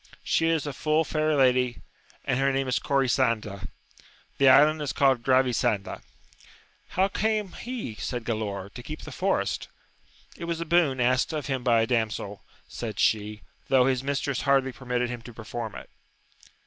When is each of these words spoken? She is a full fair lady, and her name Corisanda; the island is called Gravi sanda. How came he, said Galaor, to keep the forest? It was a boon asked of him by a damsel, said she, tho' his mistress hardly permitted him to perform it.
She 0.23 0.47
is 0.49 0.65
a 0.65 0.73
full 0.73 1.03
fair 1.03 1.35
lady, 1.35 1.77
and 2.25 2.39
her 2.39 2.51
name 2.51 2.67
Corisanda; 2.83 3.67
the 4.39 4.49
island 4.49 4.81
is 4.81 4.93
called 4.93 5.21
Gravi 5.21 5.51
sanda. 5.53 6.01
How 6.97 7.07
came 7.07 7.51
he, 7.51 7.93
said 7.93 8.23
Galaor, 8.23 8.73
to 8.73 8.81
keep 8.81 9.01
the 9.03 9.11
forest? 9.11 9.67
It 10.35 10.45
was 10.45 10.59
a 10.59 10.65
boon 10.65 10.99
asked 10.99 11.33
of 11.33 11.45
him 11.45 11.63
by 11.63 11.81
a 11.81 11.85
damsel, 11.85 12.43
said 12.67 12.97
she, 12.99 13.43
tho' 13.67 13.85
his 13.85 14.01
mistress 14.01 14.41
hardly 14.41 14.71
permitted 14.71 15.11
him 15.11 15.21
to 15.21 15.33
perform 15.35 15.75
it. 15.75 15.91